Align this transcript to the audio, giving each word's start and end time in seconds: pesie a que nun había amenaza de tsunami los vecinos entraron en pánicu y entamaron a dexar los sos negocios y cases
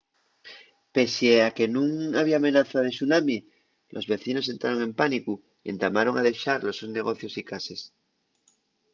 pesie 0.95 1.33
a 1.47 1.49
que 1.55 1.65
nun 1.75 1.91
había 2.19 2.37
amenaza 2.39 2.77
de 2.85 2.91
tsunami 2.95 3.37
los 3.93 4.05
vecinos 4.13 4.49
entraron 4.53 4.81
en 4.87 4.97
pánicu 5.01 5.33
y 5.39 5.67
entamaron 5.73 6.15
a 6.17 6.25
dexar 6.29 6.59
los 6.63 6.75
sos 6.79 6.91
negocios 6.97 7.33
y 7.41 7.43
cases 7.51 7.79